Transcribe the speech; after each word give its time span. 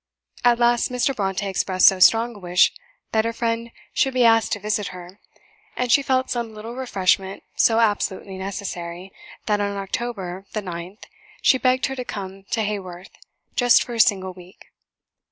At 0.43 0.57
last 0.57 0.89
Mr. 0.91 1.13
Brontë 1.13 1.47
expressed 1.47 1.85
so 1.87 1.99
strong 1.99 2.35
a 2.35 2.39
wish 2.39 2.73
that 3.11 3.23
her 3.23 3.33
friend 3.33 3.69
should 3.93 4.15
be 4.15 4.25
asked 4.25 4.51
to 4.53 4.59
visit 4.59 4.87
her, 4.87 5.19
and 5.77 5.91
she 5.91 6.01
felt 6.01 6.31
some 6.31 6.55
little 6.55 6.73
refreshment 6.75 7.43
so 7.55 7.77
absolutely 7.79 8.39
necessary, 8.39 9.11
that 9.45 9.61
on 9.61 9.77
October 9.77 10.47
the 10.53 10.61
9th 10.63 11.03
she 11.43 11.59
begged 11.59 11.85
her 11.85 11.95
to 11.95 12.03
come 12.03 12.45
to 12.49 12.63
Haworth, 12.63 13.11
just 13.55 13.83
for 13.83 13.93
a 13.93 13.99
single 13.99 14.33
week. 14.33 14.71